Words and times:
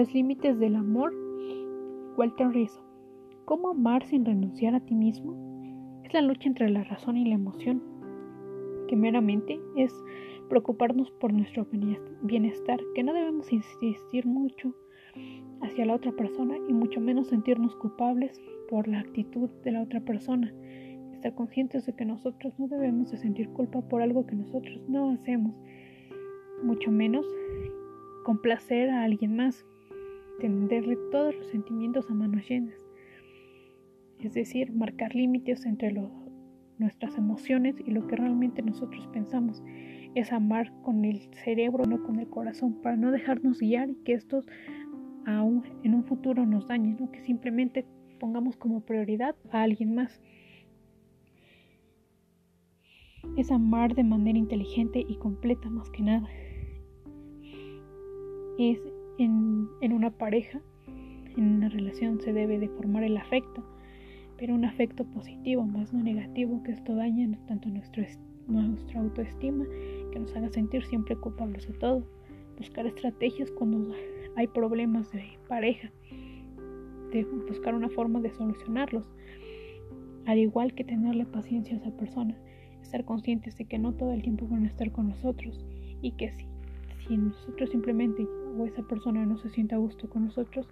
Los 0.00 0.14
límites 0.14 0.58
del 0.58 0.76
amor. 0.76 1.12
Walter 2.16 2.48
Rizzo. 2.48 2.82
¿Cómo 3.44 3.68
amar 3.68 4.06
sin 4.06 4.24
renunciar 4.24 4.74
a 4.74 4.80
ti 4.80 4.94
mismo? 4.94 6.00
Es 6.06 6.14
la 6.14 6.22
lucha 6.22 6.48
entre 6.48 6.70
la 6.70 6.84
razón 6.84 7.18
y 7.18 7.26
la 7.26 7.34
emoción, 7.34 7.82
que 8.88 8.96
meramente 8.96 9.60
es 9.76 9.92
preocuparnos 10.48 11.10
por 11.10 11.34
nuestro 11.34 11.66
bienestar, 12.22 12.80
que 12.94 13.02
no 13.02 13.12
debemos 13.12 13.52
insistir 13.52 14.24
mucho 14.24 14.74
hacia 15.60 15.84
la 15.84 15.96
otra 15.96 16.12
persona 16.12 16.56
y 16.66 16.72
mucho 16.72 16.98
menos 16.98 17.28
sentirnos 17.28 17.76
culpables 17.76 18.40
por 18.70 18.88
la 18.88 19.00
actitud 19.00 19.50
de 19.64 19.72
la 19.72 19.82
otra 19.82 20.00
persona. 20.00 20.50
Estar 21.12 21.34
conscientes 21.34 21.84
de 21.84 21.94
que 21.94 22.06
nosotros 22.06 22.58
no 22.58 22.68
debemos 22.68 23.10
de 23.10 23.18
sentir 23.18 23.50
culpa 23.50 23.82
por 23.82 24.00
algo 24.00 24.26
que 24.26 24.34
nosotros 24.34 24.80
no 24.88 25.10
hacemos, 25.10 25.54
mucho 26.62 26.90
menos 26.90 27.26
complacer 28.24 28.88
a 28.88 29.02
alguien 29.02 29.36
más, 29.36 29.66
tenderle 30.40 30.96
todos 31.12 31.34
los 31.36 31.46
sentimientos 31.48 32.10
a 32.10 32.14
manos 32.14 32.48
llenas. 32.48 32.74
Es 34.18 34.34
decir, 34.34 34.72
marcar 34.72 35.14
límites 35.14 35.64
entre 35.64 35.94
nuestras 36.78 37.16
emociones 37.16 37.76
y 37.86 37.90
lo 37.92 38.06
que 38.06 38.16
realmente 38.16 38.62
nosotros 38.62 39.06
pensamos. 39.12 39.62
Es 40.14 40.32
amar 40.32 40.72
con 40.82 41.04
el 41.04 41.20
cerebro, 41.44 41.84
no 41.84 42.02
con 42.02 42.18
el 42.18 42.28
corazón, 42.28 42.80
para 42.82 42.96
no 42.96 43.12
dejarnos 43.12 43.60
guiar 43.60 43.90
y 43.90 43.94
que 44.02 44.14
estos 44.14 44.46
aún 45.26 45.62
en 45.84 45.94
un 45.94 46.04
futuro 46.04 46.44
nos 46.46 46.66
dañen, 46.66 46.96
¿no? 46.98 47.12
que 47.12 47.20
simplemente 47.20 47.86
pongamos 48.18 48.56
como 48.56 48.80
prioridad 48.80 49.36
a 49.52 49.62
alguien 49.62 49.94
más. 49.94 50.20
Es 53.36 53.50
amar 53.50 53.94
de 53.94 54.02
manera 54.02 54.38
inteligente 54.38 55.04
y 55.06 55.16
completa 55.16 55.70
más 55.70 55.90
que 55.90 56.02
nada. 56.02 56.28
Es 58.58 58.80
en, 59.18 59.92
una 59.92 60.10
pareja, 60.10 60.60
en 61.36 61.56
una 61.56 61.68
relación 61.68 62.20
se 62.20 62.32
debe 62.32 62.58
de 62.58 62.68
formar 62.68 63.02
el 63.02 63.16
afecto, 63.16 63.64
pero 64.38 64.54
un 64.54 64.64
afecto 64.64 65.04
positivo, 65.04 65.64
más 65.64 65.92
no 65.92 66.02
negativo, 66.02 66.62
que 66.62 66.72
esto 66.72 66.94
daña 66.94 67.28
tanto 67.46 67.68
nuestra 67.68 69.00
autoestima, 69.00 69.64
que 70.12 70.18
nos 70.18 70.34
haga 70.34 70.48
sentir 70.48 70.84
siempre 70.84 71.16
culpables 71.16 71.66
de 71.66 71.74
todo. 71.74 72.04
Buscar 72.56 72.86
estrategias 72.86 73.50
cuando 73.52 73.94
hay 74.36 74.46
problemas 74.48 75.10
de 75.12 75.24
pareja, 75.48 75.90
de 77.12 77.24
buscar 77.48 77.74
una 77.74 77.88
forma 77.88 78.20
de 78.20 78.30
solucionarlos, 78.30 79.10
al 80.26 80.38
igual 80.38 80.74
que 80.74 80.84
tenerle 80.84 81.26
paciencia 81.26 81.74
a 81.74 81.80
esa 81.80 81.90
persona, 81.96 82.36
estar 82.82 83.04
conscientes 83.04 83.56
de 83.56 83.64
que 83.64 83.78
no 83.78 83.92
todo 83.94 84.12
el 84.12 84.22
tiempo 84.22 84.46
van 84.48 84.64
a 84.64 84.68
estar 84.68 84.90
con 84.92 85.08
nosotros 85.08 85.64
y 86.02 86.12
que 86.12 86.30
si, 86.30 86.46
si 87.10 87.16
nosotros 87.16 87.70
simplemente 87.70 88.24
o 88.56 88.64
esa 88.64 88.82
persona 88.82 89.26
no 89.26 89.36
se 89.36 89.50
siente 89.50 89.74
a 89.74 89.78
gusto 89.78 90.08
con 90.08 90.26
nosotros, 90.26 90.68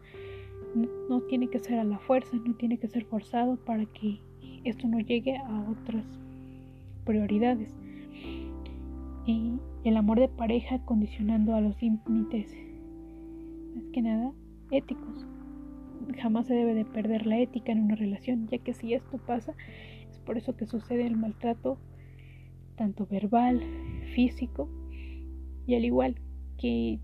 no, 1.08 1.20
tiene 1.22 1.48
que 1.48 1.58
ser 1.58 1.80
a 1.80 1.84
la 1.84 1.98
fuerza, 1.98 2.36
no 2.36 2.54
tiene 2.54 2.78
que 2.78 2.86
ser 2.86 3.04
forzado 3.06 3.56
para 3.56 3.84
que 3.86 4.20
esto 4.62 4.86
no 4.86 5.00
llegue 5.00 5.36
a 5.36 5.66
otras 5.68 6.04
prioridades. 7.04 7.74
Y 9.26 9.58
el 9.82 9.96
amor 9.96 10.20
de 10.20 10.28
pareja 10.28 10.78
condicionando 10.84 11.56
a 11.56 11.60
los 11.60 11.82
límites 11.82 12.54
más 13.74 13.84
que 13.92 14.02
nada 14.02 14.32
éticos. 14.70 15.26
Jamás 16.22 16.46
se 16.46 16.54
debe 16.54 16.74
de 16.74 16.84
perder 16.84 17.26
la 17.26 17.40
ética 17.40 17.72
en 17.72 17.82
una 17.82 17.96
relación, 17.96 18.46
ya 18.46 18.58
que 18.58 18.74
si 18.74 18.94
esto 18.94 19.18
pasa, 19.18 19.54
es 20.08 20.20
por 20.20 20.38
eso 20.38 20.56
que 20.56 20.66
sucede 20.66 21.04
el 21.04 21.16
maltrato, 21.16 21.78
tanto 22.76 23.06
verbal, 23.06 23.60
físico, 24.14 24.68
y 25.66 25.74
al 25.74 25.84
igual 25.84 26.16
que 26.58 26.98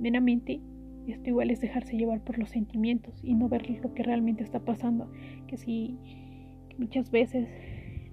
meramente 0.00 0.60
esto 1.06 1.30
igual 1.30 1.50
es 1.50 1.60
dejarse 1.60 1.96
llevar 1.96 2.22
por 2.22 2.38
los 2.38 2.50
sentimientos 2.50 3.14
y 3.22 3.34
no 3.34 3.48
ver 3.48 3.68
lo 3.70 3.94
que 3.94 4.02
realmente 4.02 4.42
está 4.42 4.60
pasando, 4.60 5.10
que 5.46 5.56
si 5.56 5.98
muchas 6.78 7.10
veces 7.10 7.48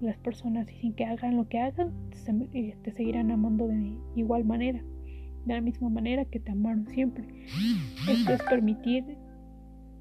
las 0.02 0.18
personas 0.18 0.68
dicen 0.68 0.94
que 0.94 1.06
hagan 1.06 1.38
lo 1.38 1.48
que 1.48 1.60
hagan, 1.60 1.94
te 2.10 2.60
eh, 2.60 2.76
seguirán 2.96 3.32
amando 3.32 3.68
de 3.68 3.96
igual 4.16 4.46
manera 4.46 4.84
de 5.46 5.54
la 5.54 5.62
misma 5.62 5.90
manera 5.90 6.26
que 6.26 6.40
te 6.40 6.52
amaron 6.52 6.88
siempre. 6.88 7.26
Esto 8.10 8.34
es 8.34 8.44
permitir 8.44 9.18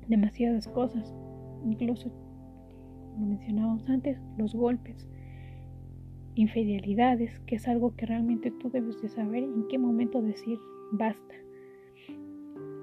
demasiadas 0.09 0.69
cosas, 0.69 1.15
incluso, 1.65 2.13
como 3.13 3.27
mencionábamos 3.27 3.89
antes, 3.89 4.19
los 4.37 4.55
golpes, 4.55 5.09
infidelidades, 6.35 7.39
que 7.47 7.57
es 7.57 7.69
algo 7.69 7.95
que 7.97 8.07
realmente 8.07 8.51
tú 8.51 8.71
debes 8.71 9.01
de 9.03 9.09
saber 9.09 9.45
en 9.45 9.67
qué 9.69 9.79
momento 9.79 10.23
decir 10.23 10.59
basta. 10.93 11.35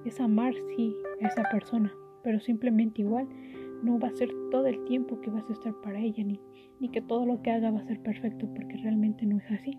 Es 0.06 0.20
amar, 0.20 0.54
sí, 0.76 0.96
a 1.22 1.28
esa 1.28 1.44
persona, 1.52 1.94
pero 2.24 2.40
simplemente 2.40 3.02
igual 3.02 3.28
no 3.84 4.00
va 4.00 4.08
a 4.08 4.16
ser 4.16 4.30
todo 4.52 4.68
el 4.68 4.84
tiempo 4.86 5.20
que 5.22 5.30
vas 5.30 5.50
a 5.50 5.54
estar 5.54 5.74
para 5.82 6.00
ella, 6.00 6.24
ni, 6.24 6.40
ni 6.80 6.90
que 6.90 7.02
todo 7.02 7.26
lo 7.26 7.42
que 7.42 7.52
haga 7.52 7.72
va 7.72 7.80
a 7.80 7.88
ser 7.88 8.02
perfecto, 8.02 8.48
porque 8.56 8.78
realmente 8.78 9.26
no 9.26 9.38
es 9.38 9.52
así. 9.52 9.78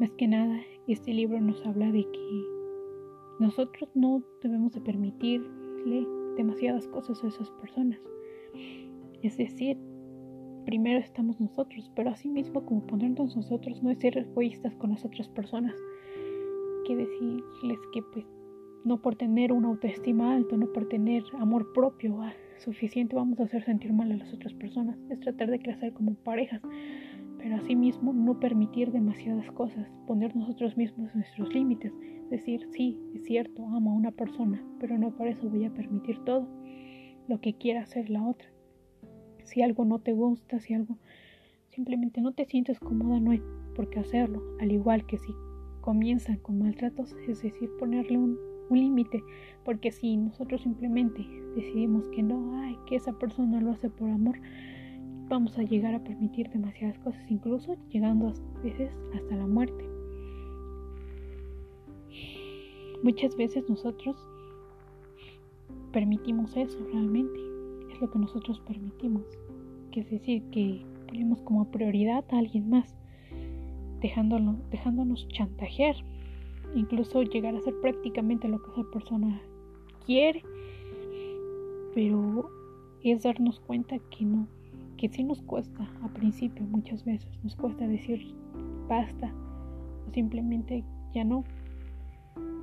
Más 0.00 0.12
que 0.12 0.26
nada, 0.26 0.58
este 0.86 1.12
libro 1.12 1.38
nos 1.42 1.62
habla 1.66 1.92
de 1.92 2.04
que 2.10 2.44
nosotros 3.38 3.90
no 3.94 4.22
debemos 4.42 4.72
de 4.72 4.80
permitirle 4.80 6.06
demasiadas 6.38 6.88
cosas 6.88 7.22
a 7.22 7.28
esas 7.28 7.50
personas. 7.50 8.00
Es 9.22 9.36
decir, 9.36 9.76
primero 10.64 10.98
estamos 10.98 11.40
nosotros, 11.40 11.90
pero 11.94 12.10
asimismo 12.10 12.64
como 12.64 12.86
ponernos 12.86 13.36
nosotros 13.36 13.82
no 13.82 13.90
es 13.90 13.98
ser 13.98 14.18
egoístas 14.18 14.74
con 14.76 14.90
las 14.90 15.04
otras 15.04 15.28
personas. 15.28 15.74
Que 16.86 16.96
decirles 16.96 17.78
que 17.92 18.02
pues 18.12 18.26
no 18.84 19.00
por 19.02 19.16
tener 19.16 19.52
una 19.52 19.68
autoestima 19.68 20.34
alta, 20.34 20.56
no 20.56 20.72
por 20.72 20.88
tener 20.88 21.22
amor 21.38 21.72
propio 21.74 22.22
ah, 22.22 22.32
suficiente 22.58 23.14
vamos 23.14 23.38
a 23.40 23.44
hacer 23.44 23.64
sentir 23.64 23.92
mal 23.92 24.10
a 24.12 24.16
las 24.16 24.32
otras 24.32 24.54
personas. 24.54 24.98
Es 25.10 25.20
tratar 25.20 25.50
de 25.50 25.60
crecer 25.60 25.92
como 25.92 26.14
parejas 26.14 26.62
pero 27.42 27.56
asimismo 27.56 28.12
no 28.12 28.38
permitir 28.38 28.92
demasiadas 28.92 29.50
cosas, 29.52 29.88
poner 30.06 30.36
nosotros 30.36 30.76
mismos 30.76 31.14
nuestros 31.14 31.52
límites, 31.54 31.92
decir, 32.28 32.66
sí, 32.72 32.98
es 33.14 33.24
cierto, 33.24 33.66
amo 33.66 33.92
a 33.92 33.94
una 33.94 34.12
persona, 34.12 34.62
pero 34.78 34.98
no 34.98 35.16
por 35.16 35.26
eso 35.26 35.48
voy 35.48 35.64
a 35.64 35.72
permitir 35.72 36.18
todo 36.24 36.46
lo 37.28 37.40
que 37.40 37.54
quiera 37.54 37.80
hacer 37.80 38.10
la 38.10 38.26
otra. 38.26 38.46
Si 39.50 39.62
algo 39.62 39.84
no 39.84 39.98
te 39.98 40.12
gusta, 40.12 40.60
si 40.60 40.74
algo 40.74 40.96
simplemente 41.70 42.20
no 42.20 42.32
te 42.32 42.44
sientes 42.44 42.78
cómoda, 42.78 43.18
no 43.18 43.32
hay 43.32 43.42
por 43.74 43.90
qué 43.90 43.98
hacerlo, 43.98 44.40
al 44.60 44.70
igual 44.70 45.04
que 45.06 45.18
si 45.18 45.34
comienzan 45.80 46.36
con 46.36 46.60
maltratos, 46.60 47.16
es 47.26 47.42
decir, 47.42 47.68
ponerle 47.80 48.16
un, 48.16 48.38
un 48.68 48.78
límite, 48.78 49.24
porque 49.64 49.90
si 49.90 50.16
nosotros 50.16 50.60
simplemente 50.62 51.26
decidimos 51.56 52.08
que 52.10 52.22
no, 52.22 52.60
ay, 52.60 52.76
que 52.86 52.94
esa 52.94 53.12
persona 53.18 53.60
lo 53.60 53.72
hace 53.72 53.90
por 53.90 54.08
amor, 54.08 54.38
vamos 55.28 55.58
a 55.58 55.64
llegar 55.64 55.96
a 55.96 56.04
permitir 56.04 56.48
demasiadas 56.50 56.98
cosas, 57.00 57.28
incluso 57.28 57.76
llegando 57.88 58.28
a 58.28 58.60
veces 58.62 58.92
hasta 59.16 59.34
la 59.34 59.48
muerte. 59.48 59.84
Muchas 63.02 63.36
veces 63.36 63.68
nosotros 63.68 64.16
permitimos 65.90 66.56
eso 66.56 66.78
realmente, 66.92 67.40
lo 68.00 68.10
que 68.10 68.18
nosotros 68.18 68.60
permitimos, 68.60 69.22
que 69.90 70.00
es 70.00 70.10
decir, 70.10 70.42
que 70.50 70.84
ponemos 71.06 71.40
como 71.42 71.70
prioridad 71.70 72.24
a 72.30 72.38
alguien 72.38 72.70
más, 72.70 72.94
dejándolo, 74.00 74.56
dejándonos 74.70 75.28
chantajear, 75.28 75.96
incluso 76.74 77.22
llegar 77.22 77.54
a 77.54 77.60
ser 77.60 77.74
prácticamente 77.80 78.48
lo 78.48 78.62
que 78.62 78.70
esa 78.70 78.90
persona 78.92 79.40
quiere, 80.06 80.42
pero 81.94 82.48
es 83.02 83.22
darnos 83.22 83.60
cuenta 83.60 83.98
que 84.10 84.24
no, 84.24 84.46
que 84.96 85.08
sí 85.08 85.22
nos 85.22 85.42
cuesta 85.42 85.90
a 86.02 86.08
principio 86.08 86.64
muchas 86.66 87.04
veces, 87.04 87.28
nos 87.42 87.56
cuesta 87.56 87.86
decir 87.86 88.34
basta 88.88 89.32
o 90.08 90.12
simplemente 90.12 90.84
ya 91.14 91.24
no, 91.24 91.44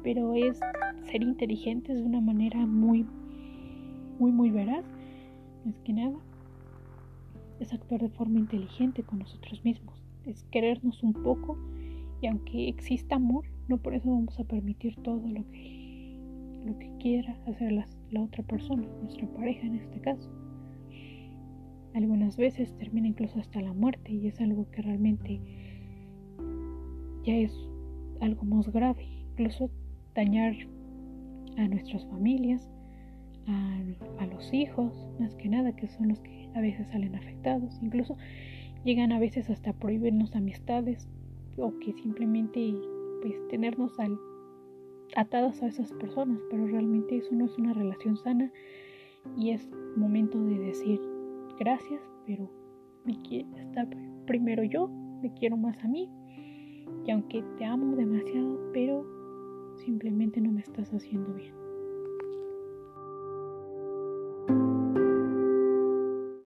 pero 0.04 0.34
es 0.34 0.60
ser 1.12 1.24
inteligentes 1.24 1.98
de 1.98 2.04
una 2.04 2.22
manera 2.22 2.66
muy, 2.66 3.06
muy, 4.20 4.32
muy 4.32 4.52
veraz, 4.52 4.86
más 5.68 5.80
que 5.82 5.94
nada, 5.94 6.18
es 7.60 7.74
actuar 7.74 8.02
de 8.02 8.10
forma 8.10 8.40
inteligente 8.40 9.04
con 9.04 9.20
nosotros 9.20 9.64
mismos, 9.64 10.04
es 10.26 10.44
querernos 10.52 11.04
un 11.04 11.14
poco 11.14 11.58
y 12.22 12.28
aunque 12.28 12.70
exista 12.70 13.16
amor, 13.16 13.46
no 13.68 13.78
por 13.78 13.94
eso 13.94 14.10
vamos 14.10 14.40
a 14.40 14.44
permitir 14.44 14.96
todo 15.04 15.28
lo 15.28 15.48
que, 15.52 16.20
lo 16.66 16.78
que 16.80 16.92
quiera 17.00 17.38
hacer 17.46 17.86
la 18.10 18.22
otra 18.22 18.44
persona, 18.44 18.88
nuestra 19.02 19.28
pareja 19.28 19.68
en 19.68 19.76
este 19.76 20.00
caso. 20.02 20.30
Algunas 21.94 22.38
veces 22.38 22.78
termina 22.78 23.08
incluso 23.08 23.40
hasta 23.40 23.60
la 23.60 23.74
muerte 23.74 24.12
y 24.12 24.28
es 24.28 24.40
algo 24.40 24.70
que 24.70 24.84
realmente 24.84 25.42
ya 27.24 27.36
es 27.36 27.54
algo 28.22 28.46
más 28.46 28.70
grave. 28.70 29.04
Incluso 29.32 29.72
dañar 30.14 30.56
a 31.58 31.68
nuestras 31.68 32.06
familias, 32.06 32.70
a, 33.48 34.26
los 34.26 34.54
hijos, 34.54 34.94
más 35.20 35.36
que 35.36 35.50
nada, 35.50 35.76
que 35.76 35.88
son 35.88 36.10
los 36.10 36.20
que 36.20 36.50
a 36.54 36.62
veces 36.62 36.88
salen 36.90 37.16
afectados. 37.16 37.80
Incluso 37.82 38.18
llegan 38.84 39.12
a 39.12 39.20
veces 39.20 39.50
hasta 39.50 39.74
prohibirnos 39.74 40.36
amistades 40.36 41.08
o 41.58 41.74
que 41.80 41.94
simplemente 41.94 42.74
pues 43.22 43.36
tenernos 43.50 43.98
al 44.00 44.18
atadas 45.16 45.64
a 45.64 45.68
esas 45.68 45.92
personas, 45.94 46.40
pero 46.50 46.68
realmente 46.68 47.18
eso 47.18 47.34
no 47.34 47.46
es 47.46 47.58
una 47.58 47.74
relación 47.74 48.18
sana 48.18 48.52
y 49.38 49.52
es 49.52 49.68
momento 49.96 50.44
de 50.44 50.60
decir 50.60 51.00
gracias, 51.58 52.02
pero 52.26 52.52
me 53.06 53.20
quiero 53.24 53.56
estar 53.58 53.88
primero 54.26 54.64
yo, 54.64 54.90
me 55.22 55.34
quiero 55.34 55.58
más 55.58 55.78
a 55.84 55.88
mí 55.88 56.10
y 57.06 57.12
aunque 57.12 57.44
te 57.58 57.66
amo 57.66 57.96
demasiado, 57.96 58.60
pero 58.74 59.06
simplemente 59.78 60.42
no 60.42 60.52
me 60.52 60.62
estás 60.62 60.94
haciendo 60.94 61.34
bien. 61.34 61.67